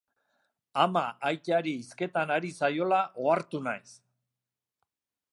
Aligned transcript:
Ama 0.83 1.01
aitari 1.29 1.73
hizketan 1.81 2.33
ari 2.35 2.49
zaiola 2.59 3.01
ohartu 3.25 3.61
naiz. 3.67 3.87